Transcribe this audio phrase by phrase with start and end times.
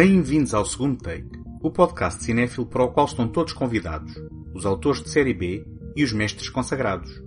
[0.00, 1.28] Bem-vindos ao segundo take,
[1.60, 4.14] o podcast cinéfilo para o qual estão todos convidados,
[4.54, 5.66] os autores de série B
[5.96, 7.20] e os mestres consagrados.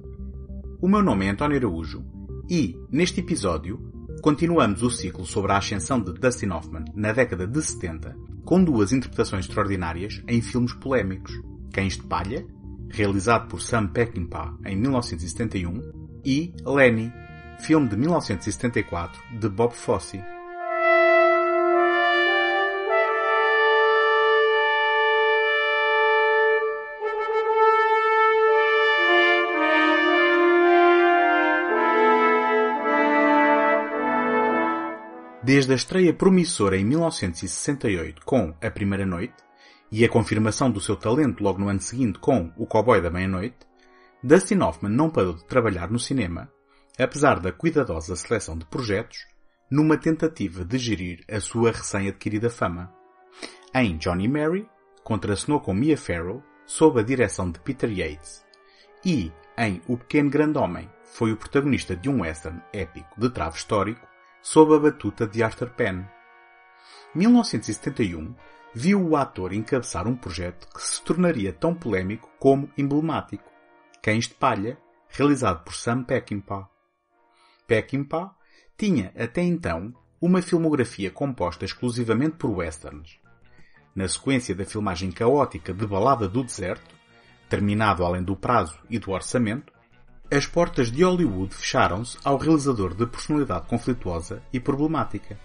[0.81, 2.01] O meu nome é António Araújo
[2.49, 3.77] e, neste episódio,
[4.21, 8.15] continuamos o ciclo sobre a ascensão de Dustin Hoffman na década de 70,
[8.45, 11.33] com duas interpretações extraordinárias em filmes polémicos.
[11.73, 12.47] Cães de Palha,
[12.89, 17.11] realizado por Sam Peckinpah em 1971, e Lenny,
[17.59, 20.23] filme de 1974 de Bob Fosse.
[35.51, 39.35] Desde a estreia promissora em 1968 com A Primeira Noite
[39.91, 43.57] e a confirmação do seu talento logo no ano seguinte com O Cowboy da Meia-Noite,
[44.23, 46.49] Dustin Hoffman não parou de trabalhar no cinema,
[46.97, 49.17] apesar da cuidadosa seleção de projetos,
[49.69, 52.89] numa tentativa de gerir a sua recém-adquirida fama.
[53.75, 54.65] Em Johnny Mary,
[55.03, 58.45] contracenou com Mia Farrow sob a direção de Peter Yates.
[59.03, 63.57] E, em O Pequeno Grande Homem, foi o protagonista de um western épico de trave
[63.57, 64.10] histórico
[64.41, 66.03] sob a batuta de Arthur Penn.
[67.13, 68.33] 1971
[68.73, 73.49] viu o ator encabeçar um projeto que se tornaria tão polémico como emblemático.
[74.01, 74.77] Cães de Palha,
[75.09, 76.67] realizado por Sam Peckinpah.
[77.67, 78.35] Peckinpah
[78.77, 83.19] tinha até então uma filmografia composta exclusivamente por westerns.
[83.93, 86.95] Na sequência da filmagem caótica de Balada do Deserto,
[87.49, 89.73] terminado além do prazo e do orçamento,
[90.31, 95.37] as portas de Hollywood fecharam-se ao realizador de personalidade conflituosa e problemática.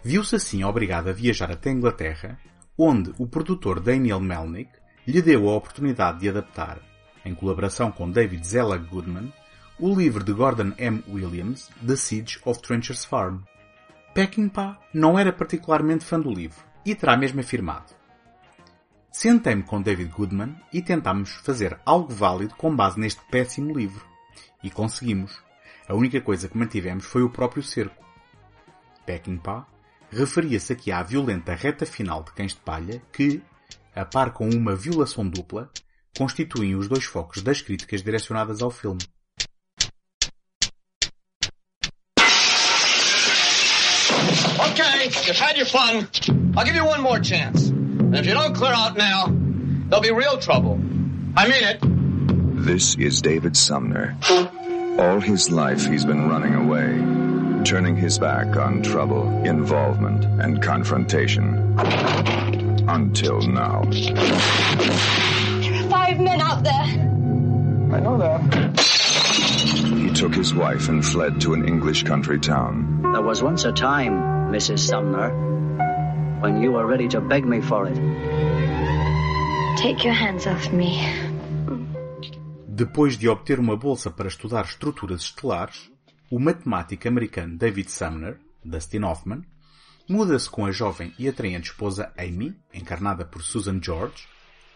[0.00, 2.38] Viu-se assim obrigado a viajar até a Inglaterra,
[2.78, 4.70] onde o produtor Daniel Melnick
[5.04, 6.78] lhe deu a oportunidade de adaptar,
[7.24, 9.32] em colaboração com David Zelig Goodman,
[9.76, 11.02] o livro de Gordon M.
[11.08, 13.40] Williams, The Siege of Trencher's Farm.
[14.14, 17.95] Peckinpah não era particularmente fã do livro e terá mesmo afirmado
[19.16, 24.06] Sentei-me com David Goodman e tentámos fazer algo válido com base neste péssimo livro.
[24.62, 25.42] E conseguimos.
[25.88, 28.04] A única coisa que mantivemos foi o próprio cerco.
[29.06, 29.66] Peckinpah
[30.10, 33.42] referia-se aqui à violenta reta final de Cães de Palha que,
[33.94, 35.70] a par com uma violação dupla,
[36.14, 39.00] constituem os dois focos das críticas direcionadas ao filme.
[44.60, 46.06] Okay, you've had your fun.
[46.54, 47.85] I'll give you one more chance.
[48.16, 50.80] And if you don't clear out now, there'll be real trouble.
[51.36, 51.78] I mean it.
[52.64, 54.16] This is David Sumner.
[54.98, 61.78] All his life he's been running away, turning his back on trouble, involvement, and confrontation.
[62.88, 63.82] Until now.
[63.82, 64.14] There
[65.74, 66.72] are five men out there.
[66.72, 68.80] I know that.
[68.80, 73.02] He took his wife and fled to an English country town.
[73.12, 74.14] There was once a time,
[74.50, 74.78] Mrs.
[74.78, 75.45] Sumner,
[76.40, 77.96] when you were ready to beg me for it.
[79.76, 81.00] Take your hands off me.
[82.66, 85.90] Depois de obter uma bolsa para estudar estruturas estelares,
[86.30, 89.42] o matemático americano David Sumner, Dustin Hoffman,
[90.08, 94.28] muda-se com a jovem e atraente esposa Amy, encarnada por Susan George,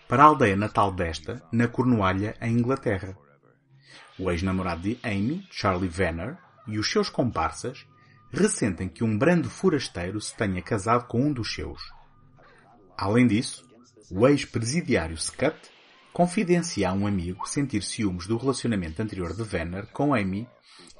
[0.08, 3.16] para a aldeia natal desta, na Cornualha, em Inglaterra.
[4.18, 7.86] O ex-namorado de Amy, Charlie Venner, e os seus comparsas
[8.32, 11.82] ressentem que um brando forasteiro se tenha casado com um dos seus.
[12.96, 13.68] Além disso,
[14.10, 15.58] o ex-presidiário Scott
[16.12, 20.48] confidencia a um amigo sentir ciúmes do relacionamento anterior de Venner com Amy,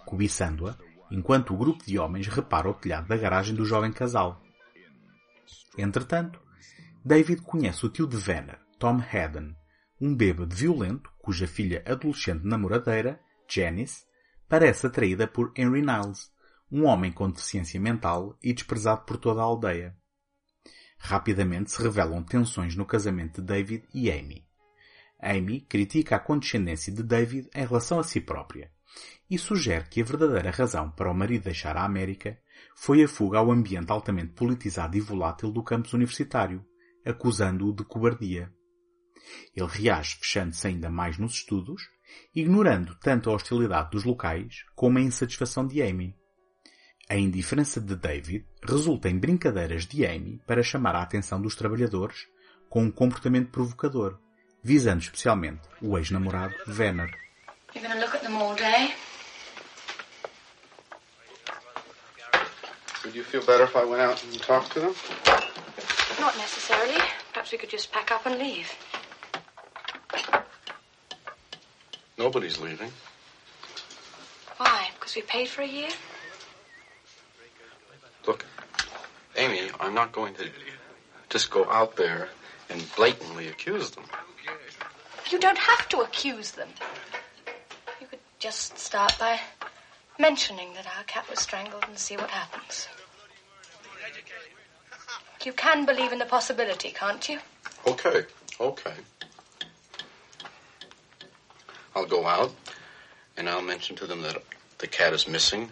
[0.07, 0.77] cobiçando-a,
[1.11, 4.41] enquanto o grupo de homens repara o telhado da garagem do jovem casal.
[5.77, 6.41] Entretanto,
[7.05, 9.55] David conhece o tio de Venner, Tom Haddon,
[10.01, 14.05] um bêbado violento cuja filha adolescente namoradeira, Janice,
[14.49, 16.31] parece atraída por Henry Niles,
[16.71, 19.97] um homem com deficiência mental e desprezado por toda a aldeia.
[20.99, 24.47] Rapidamente se revelam tensões no casamento de David e Amy.
[25.21, 28.71] Amy critica a condescendência de David em relação a si própria
[29.29, 32.39] e sugere que a verdadeira razão para o marido deixar a América
[32.75, 36.65] foi a fuga ao ambiente altamente politizado e volátil do campus universitário,
[37.05, 38.53] acusando-o de cobardia.
[39.55, 41.83] Ele reage fechando-se ainda mais nos estudos,
[42.35, 46.17] ignorando tanto a hostilidade dos locais como a insatisfação de Amy.
[47.11, 52.29] A indiferença de David resulta em brincadeiras de Amy para chamar a atenção dos trabalhadores
[52.69, 54.17] com um comportamento provocador,
[54.63, 57.11] visando especialmente o ex-namorado Venner.
[63.03, 64.95] Would you feel better if I went out and talked to them?
[66.21, 67.01] Not necessarily.
[67.33, 68.71] Perhaps we could just pack up and leave.
[72.17, 72.93] Nobody's leaving.
[74.59, 74.91] Why?
[74.95, 75.91] Because we paid for a year?
[79.81, 80.49] I'm not going to
[81.31, 82.29] just go out there
[82.69, 84.05] and blatantly accuse them.
[85.31, 86.69] You don't have to accuse them.
[88.01, 89.41] You could just start by
[90.19, 92.89] mentioning that our cat was strangled and see what happens.
[95.45, 97.39] You can believe in the possibility, can't you?
[97.87, 98.25] Okay,
[98.61, 98.95] okay.
[101.97, 102.53] I'll go out
[103.39, 104.43] and I'll mention to them that
[104.79, 105.71] the cat is missing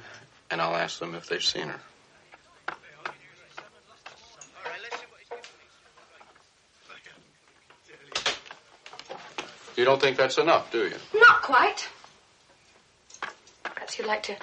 [0.50, 1.80] and I'll ask them if they've seen her.
[9.78, 10.96] You don't think that's enough, do you?
[11.14, 11.88] Not quite.
[13.62, 14.34] Perhaps you'd like to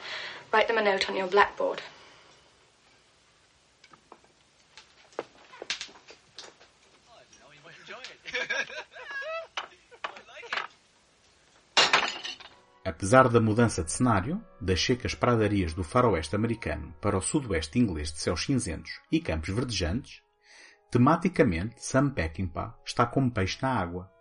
[0.54, 1.82] write them a note on your blackboard.
[12.86, 18.10] Apesar da mudança de cenário, das secas pradarias do faroeste americano para o sudoeste inglês
[18.14, 20.22] de céus cinzentos e campos verdejantes,
[20.90, 24.15] tematicamente Sam Peckinpah está como peixe na água.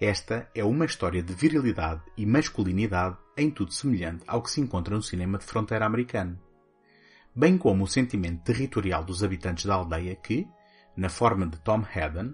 [0.00, 4.94] Esta é uma história de virilidade e masculinidade em tudo semelhante ao que se encontra
[4.94, 6.38] no cinema de fronteira americano.
[7.34, 10.46] Bem como o sentimento territorial dos habitantes da aldeia que,
[10.96, 12.32] na forma de Tom Haddon,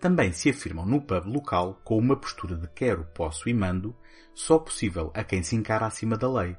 [0.00, 3.96] também se afirmam no pub local com uma postura de quero, posso e mando,
[4.34, 6.56] só possível a quem se encara acima da lei.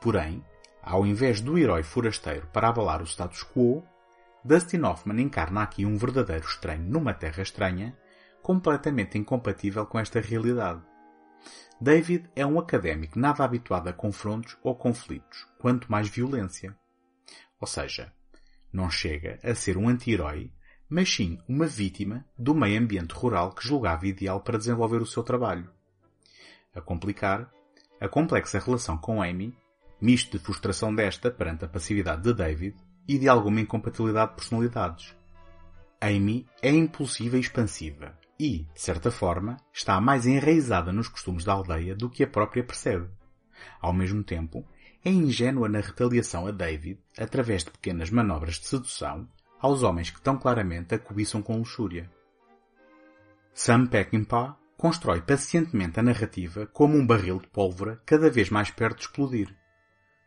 [0.00, 0.44] Porém,
[0.82, 3.84] ao invés do herói forasteiro para abalar o status quo,
[4.44, 7.96] Dustin Hoffman encarna aqui um verdadeiro estranho numa terra estranha,
[8.42, 10.82] completamente incompatível com esta realidade.
[11.80, 16.76] David é um académico nada habituado a confrontos ou conflitos, quanto mais violência.
[17.60, 18.12] Ou seja,
[18.72, 20.52] não chega a ser um anti-herói
[20.92, 25.22] mas sim uma vítima do meio ambiente rural que julgava ideal para desenvolver o seu
[25.22, 25.70] trabalho.
[26.74, 27.50] A complicar,
[27.98, 29.56] a complexa relação com Amy,
[29.98, 32.76] misto de frustração desta perante a passividade de David
[33.08, 35.16] e de alguma incompatibilidade de personalidades.
[35.98, 41.52] Amy é impulsiva e expansiva e, de certa forma, está mais enraizada nos costumes da
[41.52, 43.08] aldeia do que a própria percebe.
[43.80, 44.66] Ao mesmo tempo,
[45.04, 49.28] é ingênua na retaliação a David através de pequenas manobras de sedução
[49.60, 52.10] aos homens que tão claramente a cobiçam com luxúria.
[53.54, 58.96] Sam Peckinpah constrói pacientemente a narrativa como um barril de pólvora cada vez mais perto
[58.96, 59.56] de explodir.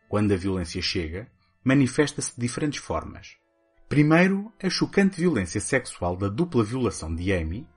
[0.08, 1.30] Quando a violência chega,
[1.62, 3.36] manifesta-se de diferentes formas.
[3.90, 7.68] Primeiro, a chocante violência sexual da dupla violação de Amy,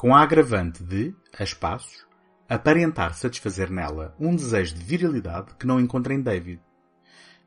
[0.00, 2.06] com a agravante de, a espaços,
[2.48, 6.58] aparentar satisfazer nela um desejo de virilidade que não encontra em David.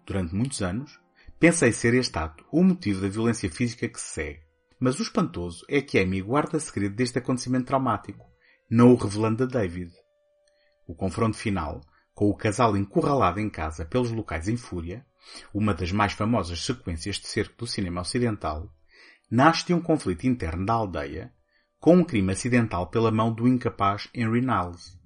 [0.06, 1.02] Durante muitos anos,
[1.40, 4.40] Pensei ser este ato o motivo da violência física que se segue.
[4.80, 8.26] Mas o espantoso é que Amy guarda segredo deste acontecimento traumático,
[8.70, 9.92] não o revelando a David.
[10.88, 11.82] O confronto final,
[12.14, 15.06] com o casal encurralado em casa pelos locais em fúria,
[15.54, 18.70] uma das mais famosas sequências de cerco do cinema ocidental,
[19.30, 21.34] nasce de um conflito interno da aldeia,
[21.84, 24.98] com um crime acidental pela mão do incapaz Henry Niles.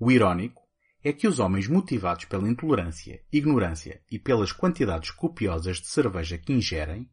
[0.00, 0.62] O irónico
[1.04, 6.50] é que os homens motivados pela intolerância, ignorância e pelas quantidades copiosas de cerveja que
[6.50, 7.10] ingerem,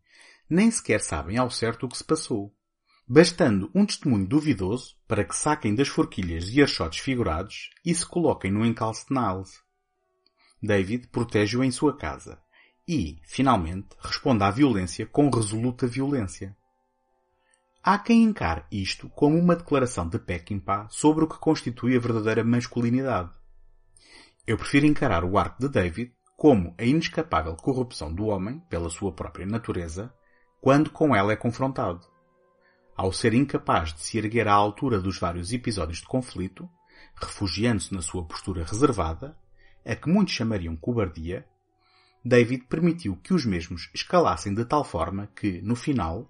[0.50, 2.56] nem sequer sabem ao certo o que se passou.
[3.06, 8.50] Bastando um testemunho duvidoso para que saquem das forquilhas e archotes figurados e se coloquem
[8.50, 9.62] no encalço de Niles.
[10.64, 12.42] David protege-o em sua casa
[12.88, 16.56] e, finalmente, responde à violência com resoluta violência.
[17.92, 22.44] Há quem encare isto como uma declaração de Peckinpah sobre o que constitui a verdadeira
[22.44, 23.32] masculinidade.
[24.46, 29.12] Eu prefiro encarar o arco de David como a inescapável corrupção do homem, pela sua
[29.12, 30.14] própria natureza,
[30.62, 32.06] quando com ela é confrontado.
[32.96, 36.70] Ao ser incapaz de se erguer à altura dos vários episódios de conflito,
[37.16, 39.36] refugiando-se na sua postura reservada,
[39.84, 41.44] a que muitos chamariam cobardia,
[42.24, 46.30] David permitiu que os mesmos escalassem de tal forma que, no final,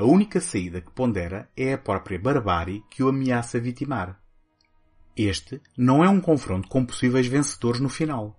[0.00, 4.18] a única saída que pondera é a própria barbárie que o ameaça vitimar.
[5.14, 8.34] Este não é um confronto com possíveis vencedores no final.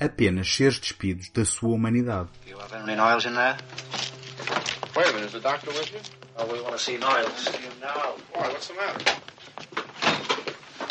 [0.00, 2.28] Apenas seres despidos da sua humanidade.
[2.84, 3.56] Niles in there?
[4.96, 6.00] Wait a minute, is the doctor with you?
[6.38, 7.44] Oh, we want to see Niles.
[7.80, 8.16] No.
[8.34, 8.48] Why?
[8.48, 8.98] What's the matter?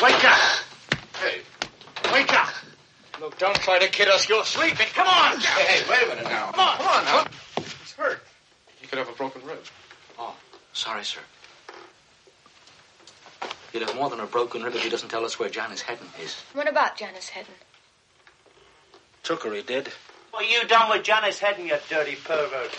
[0.00, 0.64] Wake up!
[1.20, 1.42] Hey,
[2.10, 2.54] Wake up!
[3.20, 4.26] Look, don't try to kid us.
[4.30, 4.86] You're sleeping.
[4.94, 5.40] Come on!
[5.40, 6.52] hey, hey, wait a minute now.
[6.52, 7.24] Come on, come on now.
[7.58, 8.22] He's hurt.
[8.80, 9.58] He could have a broken rib.
[10.18, 10.34] Oh,
[10.72, 11.20] sorry, sir.
[13.72, 16.06] He'll have more than a broken rib if he doesn't tell us where Janice Hedden
[16.22, 16.34] is.
[16.54, 17.54] What about Janice Hedden?
[19.22, 19.88] Took her, he did.
[20.30, 22.70] What are you done with Janice Hedden, you dirty pervert?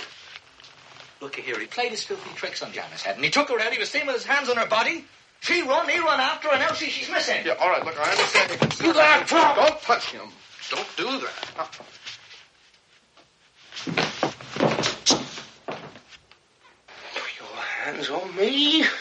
[1.21, 3.23] Look here, he played his filthy tricks on Janice Hedden.
[3.23, 5.05] He took her out, he was seen with his hands on her body.
[5.41, 7.45] She run, he run after her, and now see she's missing.
[7.45, 8.85] Yeah, all right, look, I understand you can...
[8.85, 9.55] You got drunk.
[9.55, 10.29] Don't touch him.
[10.69, 11.51] Don't do that.
[11.59, 11.69] Ah.
[17.87, 18.81] Hands on me.
[18.81, 18.91] It's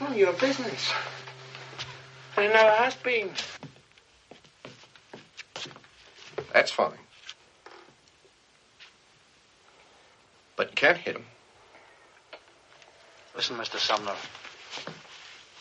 [0.00, 0.92] none of your business.
[2.36, 3.30] And it never has been.
[6.52, 6.90] That's fine.
[10.56, 11.24] But you can't hit him.
[13.36, 13.78] Listen, Mr.
[13.78, 14.16] Sumner.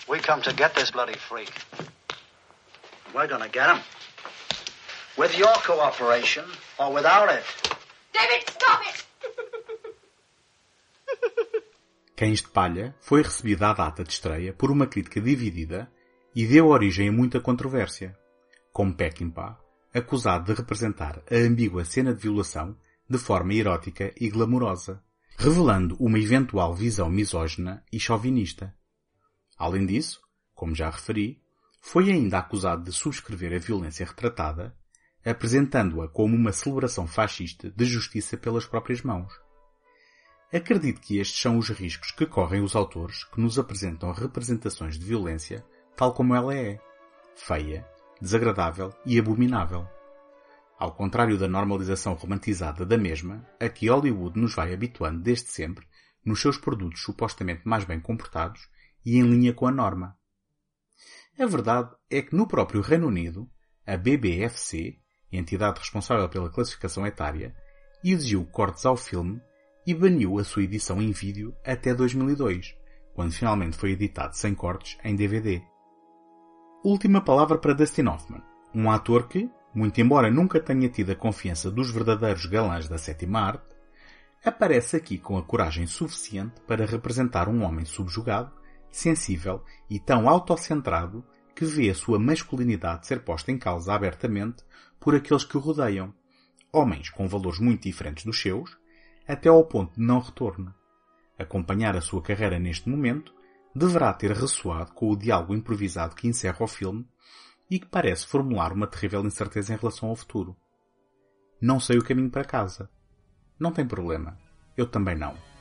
[0.09, 1.53] We come to get this bloody freak.
[3.13, 3.83] We're gonna get him.
[5.17, 6.45] With your cooperation
[6.79, 7.43] or without it.
[8.13, 9.05] David, stop it!
[12.15, 15.91] Cães de Palha foi recebida à data de estreia por uma crítica dividida
[16.35, 18.17] e deu origem a muita controvérsia,
[18.71, 22.75] com Peckinpah acusado de representar a ambígua cena de violação
[23.07, 25.03] de forma erótica e glamourosa,
[25.37, 28.73] revelando uma eventual visão misógina e chauvinista.
[29.57, 30.19] Além disso,
[30.55, 31.41] como já referi,
[31.79, 34.75] foi ainda acusado de subscrever a violência retratada,
[35.25, 39.31] apresentando-a como uma celebração fascista de justiça pelas próprias mãos.
[40.53, 45.05] Acredito que estes são os riscos que correm os autores que nos apresentam representações de
[45.05, 45.65] violência
[45.95, 46.79] tal como ela é,
[47.35, 47.87] feia,
[48.21, 49.87] desagradável e abominável.
[50.77, 55.87] Ao contrário da normalização romantizada da mesma, a que Hollywood nos vai habituando desde sempre
[56.25, 58.69] nos seus produtos supostamente mais bem comportados
[59.05, 60.17] e em linha com a norma.
[61.39, 63.49] A verdade é que no próprio Reino Unido,
[63.85, 64.99] a BBFC,
[65.37, 67.55] entidade responsável pela classificação etária,
[68.03, 69.41] exigiu cortes ao filme
[69.85, 72.75] e baniu a sua edição em vídeo até 2002,
[73.13, 75.61] quando finalmente foi editado sem cortes em DVD.
[76.83, 78.41] Última palavra para Dustin Hoffman,
[78.73, 83.39] um ator que, muito embora nunca tenha tido a confiança dos verdadeiros galãs da sétima
[83.39, 83.73] arte,
[84.43, 88.51] aparece aqui com a coragem suficiente para representar um homem subjugado,
[88.91, 91.25] sensível e tão autocentrado
[91.55, 94.63] que vê a sua masculinidade ser posta em causa abertamente
[95.03, 96.13] por aqueles que o rodeiam,
[96.71, 98.77] homens com valores muito diferentes dos seus,
[99.27, 100.73] até ao ponto de não retorno.
[101.37, 103.33] Acompanhar a sua carreira neste momento
[103.75, 107.05] deverá ter ressoado com o diálogo improvisado que encerra o filme
[107.69, 110.55] e que parece formular uma terrível incerteza em relação ao futuro.
[111.59, 112.89] Não sei o caminho para casa.
[113.59, 114.37] Não tem problema.
[114.77, 115.52] Eu também não.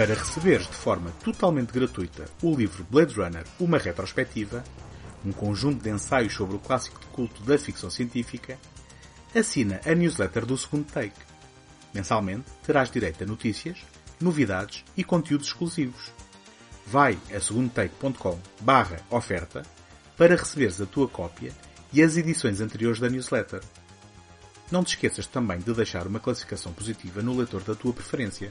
[0.00, 4.64] Para receberes de forma totalmente gratuita o livro Blade Runner Uma Retrospectiva,
[5.22, 8.58] um conjunto de ensaios sobre o clássico de culto da ficção científica,
[9.36, 11.20] assina a newsletter do segundo take.
[11.92, 13.76] Mensalmente terás direito a notícias,
[14.18, 16.10] novidades e conteúdos exclusivos.
[16.86, 19.66] Vai a segundotake.com barra oferta
[20.16, 21.52] para receberes a tua cópia
[21.92, 23.60] e as edições anteriores da newsletter.
[24.72, 28.50] Não te esqueças também de deixar uma classificação positiva no leitor da tua preferência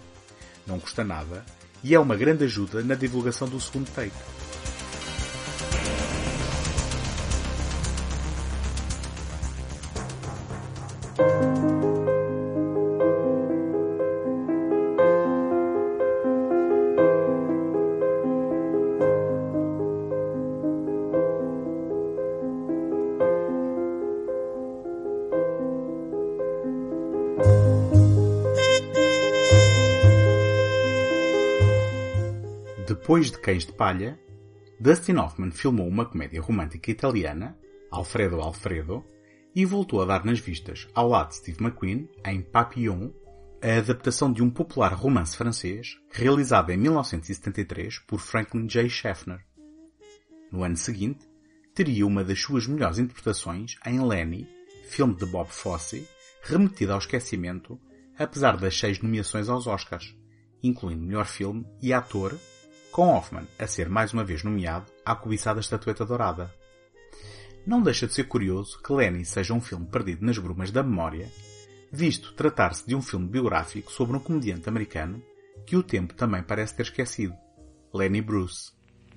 [0.70, 1.44] não custa nada
[1.84, 4.16] e é uma grande ajuda na divulgação do segundo take.
[33.10, 34.20] Depois de Cães de Palha,
[34.80, 37.58] Dustin Hoffman filmou uma comédia romântica italiana,
[37.90, 39.04] Alfredo Alfredo,
[39.56, 43.10] e voltou a dar nas vistas, ao lado de Steve McQueen, em Papillon,
[43.64, 48.88] a adaptação de um popular romance francês, realizado em 1973 por Franklin J.
[48.88, 49.44] Schaffner.
[50.52, 51.28] No ano seguinte,
[51.74, 54.48] teria uma das suas melhores interpretações em Lenny,
[54.88, 56.08] filme de Bob Fosse,
[56.44, 57.82] remetido ao esquecimento,
[58.20, 60.16] apesar das seis nomeações aos Oscars,
[60.62, 62.38] incluindo melhor filme e ator
[62.92, 66.54] com Hoffman a ser mais uma vez nomeado à cobiçada estatueta dourada.
[67.66, 71.30] Não deixa de ser curioso que Lenny seja um filme perdido nas brumas da memória,
[71.92, 75.22] visto tratar-se de um filme biográfico sobre um comediante americano
[75.66, 77.36] que o tempo também parece ter esquecido,
[77.94, 78.72] Lenny Bruce.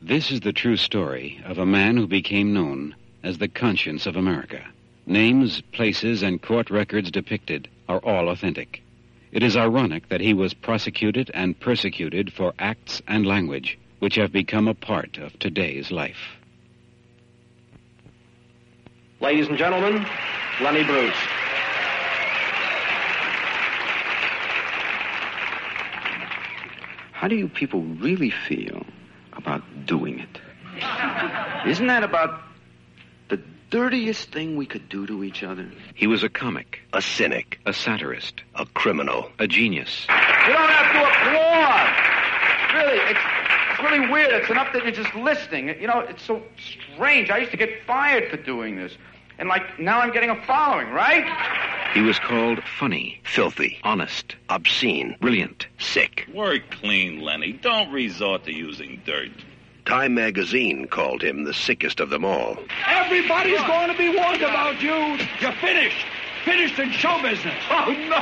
[0.06, 4.18] This is the true story of a man who became known as the conscience of
[4.18, 4.64] America.
[5.06, 8.81] Names, places, and court records depicted are all authentic.
[9.32, 14.30] It is ironic that he was prosecuted and persecuted for acts and language which have
[14.30, 16.36] become a part of today's life.
[19.20, 20.04] Ladies and gentlemen,
[20.60, 21.14] Lenny Bruce.
[27.12, 28.84] How do you people really feel
[29.32, 30.40] about doing it?
[31.66, 32.51] Isn't that about the
[33.72, 35.66] dirtiest thing we could do to each other?
[35.94, 40.06] He was a comic, a cynic, a satirist, a criminal, a genius.
[40.08, 41.88] You don't have to applaud.
[42.74, 43.20] really, it's,
[43.70, 44.30] it's really weird.
[44.34, 45.68] It's enough that you're just listening.
[45.80, 46.42] You know, it's so
[46.94, 47.30] strange.
[47.30, 48.92] I used to get fired for doing this.
[49.38, 51.24] And like, now I'm getting a following, right?
[51.94, 56.28] He was called funny, filthy, honest, obscene, brilliant, sick.
[56.34, 57.52] Work clean, Lenny.
[57.52, 59.30] Don't resort to using dirt.
[59.84, 62.56] Time magazine called him the sickest of them all.
[62.86, 65.18] Everybody's going to be warned about you.
[65.40, 66.06] You're finished.
[66.44, 67.54] Finished in show business.
[67.70, 68.18] Oh, no,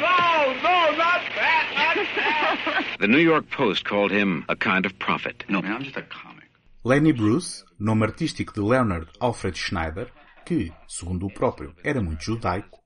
[0.00, 2.84] no, no, not that, not that.
[3.00, 5.44] The New York Post called him a kind of prophet.
[5.48, 6.48] No, man, I'm just a comic.
[6.84, 10.08] Lenny Bruce, nome artístico de Leonard Alfred Schneider,
[10.44, 12.80] que, segundo o próprio, era muito judaico,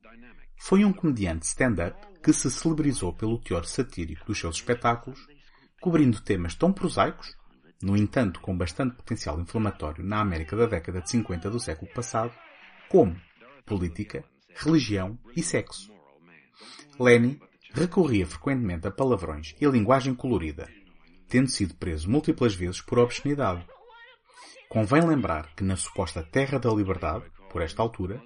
[0.57, 5.19] foi um comediante stand-up que se celebrizou pelo teor satírico dos seus espetáculos,
[5.81, 7.37] cobrindo temas tão prosaicos,
[7.83, 12.33] no entanto com bastante potencial inflamatório na América da década de 50 do século passado,
[12.89, 13.17] como
[13.65, 15.93] política, religião e sexo.
[16.99, 17.41] Lenny
[17.73, 20.69] recorria frequentemente a palavrões e linguagem colorida,
[21.29, 23.65] tendo sido preso múltiplas vezes por obscenidade.
[24.69, 28.23] Convém lembrar que na suposta Terra da Liberdade, por esta altura,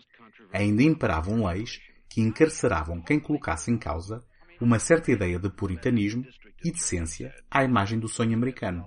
[0.52, 4.22] ainda imperavam leis que encarceravam quem colocasse em causa
[4.60, 6.24] uma certa ideia de puritanismo
[6.64, 8.86] e decência à imagem do sonho americano.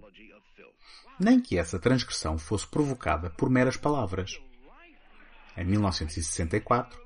[1.19, 4.39] Nem que essa transgressão fosse provocada por meras palavras.
[5.55, 6.99] Em 1964,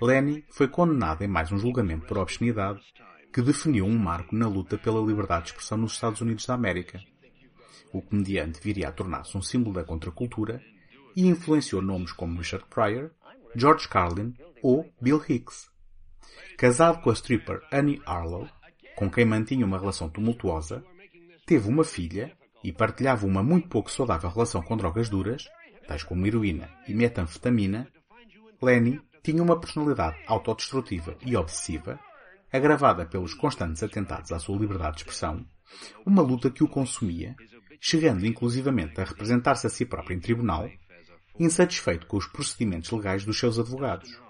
[0.00, 2.80] Lenny foi condenado em mais um julgamento por obscenidade
[3.32, 7.00] que definiu um marco na luta pela liberdade de expressão nos Estados Unidos da América.
[7.92, 10.62] O comediante viria a tornar-se um símbolo da contracultura
[11.16, 13.10] e influenciou nomes como Richard Pryor,
[13.54, 15.68] George Carlin ou Bill Hicks.
[16.56, 18.48] Casado com a stripper Annie Arlo,
[18.94, 20.84] com quem mantinha uma relação tumultuosa,
[21.44, 25.48] teve uma filha e partilhava uma muito pouco saudável relação com drogas duras,
[25.86, 27.88] tais como heroína e metanfetamina,
[28.62, 31.98] Lenny tinha uma personalidade autodestrutiva e obsessiva,
[32.52, 35.44] agravada pelos constantes atentados à sua liberdade de expressão,
[36.04, 37.34] uma luta que o consumia,
[37.80, 40.68] chegando inclusivamente a representar-se a si próprio em tribunal,
[41.38, 44.20] insatisfeito com os procedimentos legais dos seus advogados.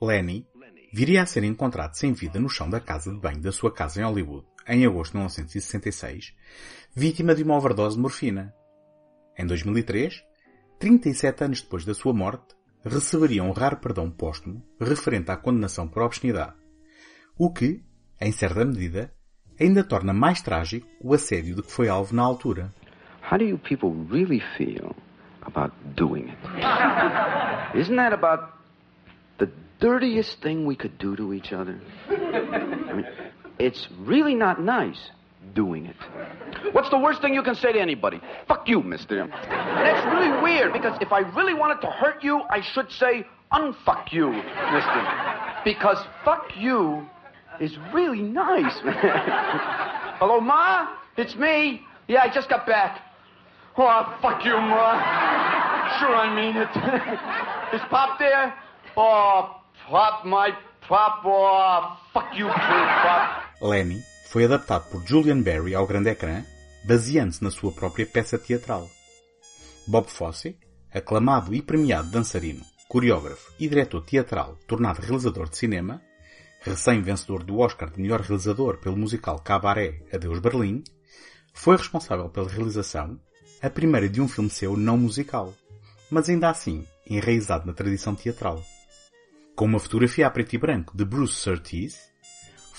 [0.00, 0.46] Lenny
[0.92, 4.00] viria a ser encontrado sem vida no chão da casa de banho da sua casa
[4.00, 6.34] em Hollywood, em agosto de 1966,
[6.94, 8.54] vítima de uma overdose de morfina.
[9.38, 10.24] Em 2003,
[10.78, 16.02] 37 anos depois da sua morte, receberia um raro perdão póstumo referente à condenação por
[16.02, 16.54] obscenidade,
[17.36, 17.82] o que,
[18.20, 19.12] em certa medida,
[19.60, 22.72] ainda torna mais trágico o assédio de que foi alvo na altura.
[23.30, 24.94] How do you people really feel
[25.42, 26.38] about doing it?
[27.78, 28.52] Isn't that about
[29.38, 29.48] the
[29.80, 31.80] dirtiest thing we could do to each other?
[32.08, 33.06] I mean,
[33.58, 35.10] it's really not nice
[35.54, 35.96] doing it.
[36.72, 38.20] What's the worst thing you can say to anybody?
[38.48, 39.26] Fuck you, mister.
[39.26, 44.12] That's really weird because if I really wanted to hurt you, I should say unfuck
[44.12, 45.62] you, mister.
[45.64, 47.06] Because fuck you
[47.60, 48.78] is really nice.
[50.18, 50.96] Hello, Ma?
[51.16, 51.82] It's me.
[52.08, 53.00] Yeah, I just got back.
[53.78, 55.98] Oh, fuck you, Ma.
[55.98, 57.74] Sure, I mean it.
[57.74, 58.54] is Pop there?
[58.96, 60.50] Oh, Pop, my
[60.82, 61.22] Pop.
[61.24, 63.45] Oh, fuck you, Pop.
[63.60, 66.44] Lenny foi adaptado por Julian Barry ao grande ecrã,
[66.84, 68.90] baseando-se na sua própria peça teatral.
[69.86, 70.58] Bob Fosse,
[70.92, 76.02] aclamado e premiado dançarino, coreógrafo e diretor teatral, tornado realizador de cinema,
[76.60, 80.82] recém-vencedor do Oscar de melhor realizador pelo musical Cabaré Adeus Berlim,
[81.54, 83.18] foi responsável pela realização,
[83.62, 85.54] a primeira de um filme seu não musical,
[86.10, 88.62] mas ainda assim enraizado na tradição teatral.
[89.54, 91.98] Com uma fotografia a preto e branco de Bruce Surtees,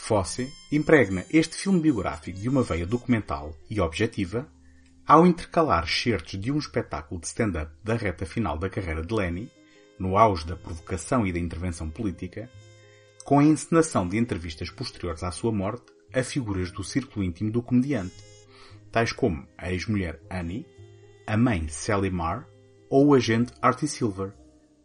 [0.08, 4.50] Fosse impregna este filme biográfico de uma veia documental e objetiva
[5.06, 9.52] ao intercalar excertos de um espetáculo de stand-up da reta final da carreira de Lenny,
[10.00, 12.50] no auge da provocação e da intervenção política,
[13.26, 17.62] com a encenação de entrevistas posteriores à sua morte a figuras do círculo íntimo do
[17.62, 18.16] comediante,
[18.90, 20.66] tais como a ex-mulher Annie,
[21.28, 22.48] a mãe Sally Marr
[22.90, 24.32] ou o agente Artie Silver,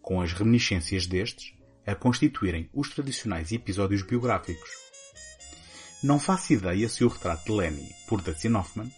[0.01, 1.55] com as reminiscências destes
[1.87, 4.82] a constituírem os tradicionais episódios biográficos.
[6.03, 8.91] Não faço ideia se o retrato de Lenny, por Dustin Hoffman,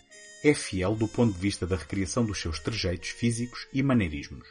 [0.43, 4.49] é fiel do ponto de vista da recriação dos seus trejeitos físicos e maneirismos.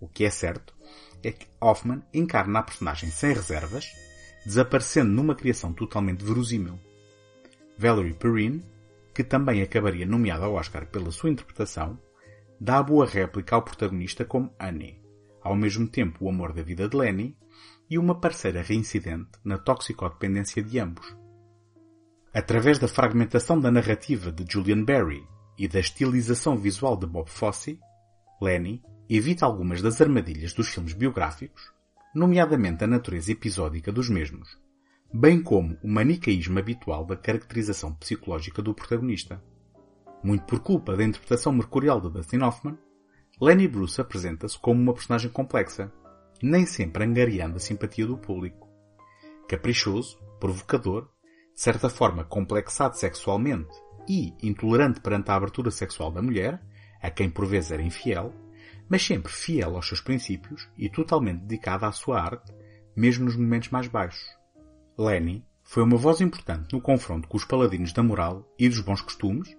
[0.00, 0.74] O que é certo
[1.22, 3.86] é que Hoffman encarna a personagem sem reservas,
[4.44, 6.80] desaparecendo numa criação totalmente verosímil.
[7.76, 8.64] Valerie Perrine,
[9.14, 11.96] que também acabaria nomeada ao Oscar pela sua interpretação,
[12.60, 15.00] dá a boa réplica ao protagonista como Annie,
[15.40, 17.36] ao mesmo tempo o amor da vida de Lenny
[17.88, 21.27] e uma parceira reincidente na toxicodependência de ambos.
[22.38, 25.26] Através da fragmentação da narrativa de Julian Barry
[25.58, 27.80] e da estilização visual de Bob Fosse,
[28.40, 31.72] Lenny evita algumas das armadilhas dos filmes biográficos,
[32.14, 34.56] nomeadamente a natureza episódica dos mesmos,
[35.12, 39.42] bem como o manicaísmo habitual da caracterização psicológica do protagonista.
[40.22, 42.78] Muito por culpa da interpretação mercurial de Dustin Hoffman,
[43.40, 45.92] Lenny Bruce apresenta-se como uma personagem complexa,
[46.40, 48.68] nem sempre angariando a simpatia do público.
[49.48, 51.10] Caprichoso, provocador,
[51.58, 53.76] de certa forma complexado sexualmente
[54.08, 56.62] e intolerante perante a abertura sexual da mulher,
[57.02, 58.32] a quem por vezes era infiel,
[58.88, 62.54] mas sempre fiel aos seus princípios e totalmente dedicado à sua arte,
[62.94, 64.24] mesmo nos momentos mais baixos.
[64.96, 69.00] Lenny foi uma voz importante no confronto com os paladinos da moral e dos bons
[69.00, 69.58] costumes,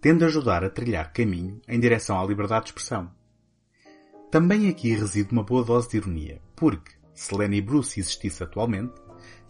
[0.00, 3.10] tendo a ajudar a trilhar caminho em direção à liberdade de expressão.
[4.30, 8.94] Também aqui reside uma boa dose de ironia, porque, se Lenny Bruce existisse atualmente,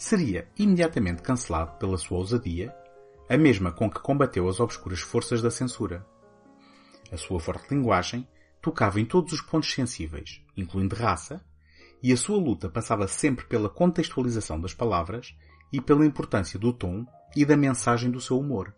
[0.02, 2.74] seria imediatamente cancelado pela sua ousadia,
[3.30, 6.04] a mesma com que combateu as obscuras forças da censura.
[7.12, 8.26] A sua forte linguagem
[8.60, 11.40] tocava em todos os pontos sensíveis, incluindo raça,
[12.02, 15.36] e a sua luta passava sempre pela contextualização das palavras
[15.72, 18.74] e pela importância do tom e da mensagem do seu humor.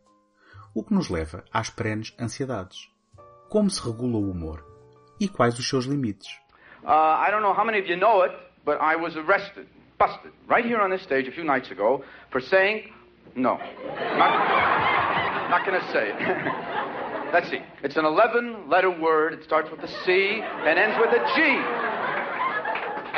[0.75, 2.91] O que nos leva às perenes ansiedades.
[3.49, 4.63] Como se regula o humor?
[5.19, 6.29] E quais os seus limites?
[6.83, 9.67] Uh, I don't know how many of you know it, but I was arrested,
[10.07, 12.91] busted, right here on this stage a few nights ago for saying
[13.35, 13.57] no.
[13.57, 17.33] Not, not going to say it.
[17.33, 17.61] Let's see.
[17.83, 19.33] It's an 11 letter word.
[19.33, 21.43] It starts with a C and ends with a G.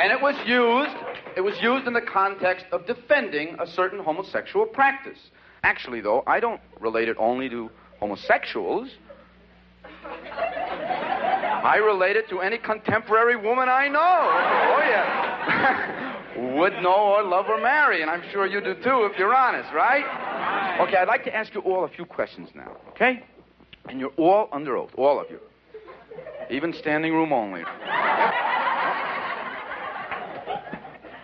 [0.01, 0.95] And it was used,
[1.35, 5.19] it was used in the context of defending a certain homosexual practice.
[5.63, 7.69] Actually, though, I don't relate it only to
[7.99, 8.89] homosexuals.
[11.63, 13.99] I relate it to any contemporary woman I know.
[13.99, 16.03] Oh, yeah.
[16.37, 19.73] Would know or love or marry, and I'm sure you do too if you're honest,
[19.73, 20.05] right?
[20.81, 23.23] Okay, I'd like to ask you all a few questions now, okay?
[23.89, 25.39] And you're all under oath, all of you.
[26.51, 27.63] Even standing room only.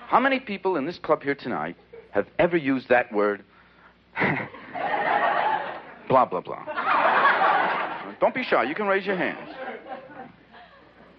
[0.08, 1.76] How many people in this club here tonight
[2.12, 3.44] have ever used that word?
[6.08, 8.14] blah, blah, blah.
[8.20, 8.64] Don't be shy.
[8.64, 9.50] You can raise your hands.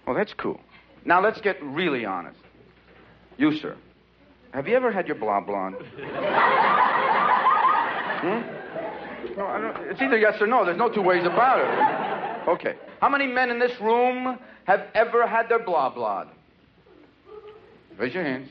[0.05, 0.59] Well, that's cool.
[1.05, 2.39] Now let's get really honest.
[3.37, 3.75] You, sir,
[4.55, 5.71] have you ever had your blah blah?
[5.71, 5.77] hmm?
[9.37, 10.63] No, I don't, it's either yes or no.
[10.63, 12.49] There's no two ways about it.
[12.49, 12.75] Okay.
[13.01, 16.25] How many men in this room have ever had their blah blah?
[17.97, 18.49] Raise your hands.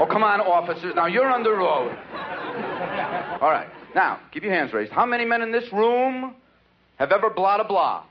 [0.00, 0.94] Oh, come on, officers.
[0.96, 1.96] Now, you're on the road.
[3.40, 3.68] All right.
[3.94, 4.92] Now, keep your hands raised.
[4.92, 6.34] How many men in this room
[6.96, 8.04] have ever blah blah?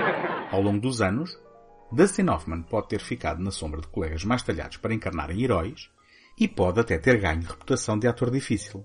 [0.50, 1.38] Ao longo dos anos,
[1.92, 5.90] Dustin Hoffman pode ter ficado na sombra de colegas mais talhados para encarnarem heróis
[6.38, 8.84] e pode até ter ganho reputação de ator difícil.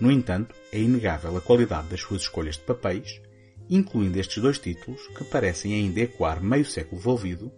[0.00, 3.20] No entanto, é inegável a qualidade das suas escolhas de papéis,
[3.68, 7.52] incluindo estes dois títulos que parecem ainda ecoar meio século envolvido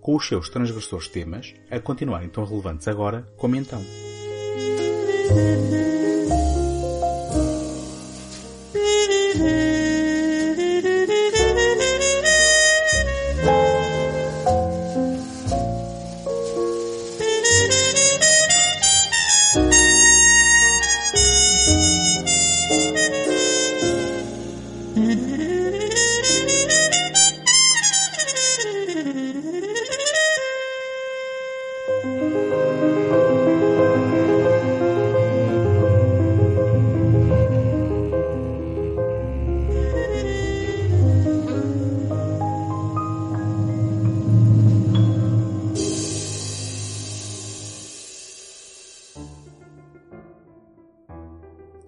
[0.00, 3.80] com os seus transgressores temas a continuarem tão relevantes agora como então.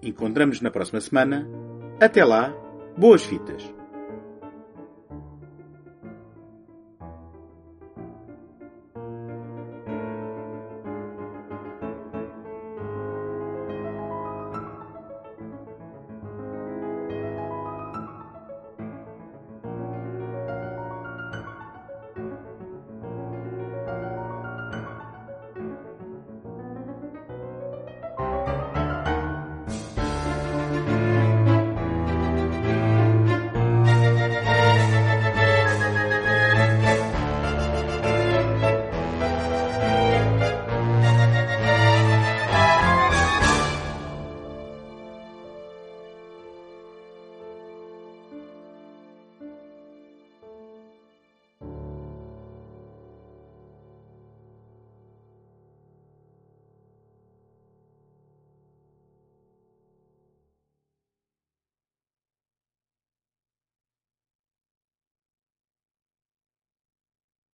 [0.07, 1.47] Encontramos na próxima semana.
[1.99, 2.53] Até lá,
[2.97, 3.76] boas fitas!